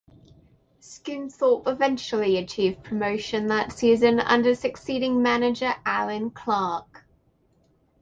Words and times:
Scunthorpe 0.81 1.67
eventually 1.67 2.37
achieved 2.37 2.83
promotion 2.83 3.45
that 3.49 3.71
season 3.71 4.19
under 4.19 4.55
succeeding 4.55 5.21
manager 5.21 5.75
Allan 5.85 6.31
Clarke. 6.31 7.05